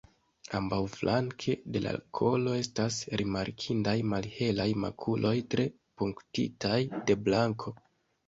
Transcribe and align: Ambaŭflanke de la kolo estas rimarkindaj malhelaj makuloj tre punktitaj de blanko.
Ambaŭflanke 0.59 1.55
de 1.75 1.81
la 1.87 1.91
kolo 2.19 2.55
estas 2.61 2.97
rimarkindaj 3.21 3.95
malhelaj 4.13 4.67
makuloj 4.85 5.35
tre 5.55 5.65
punktitaj 6.03 6.79
de 7.11 7.19
blanko. 7.29 7.75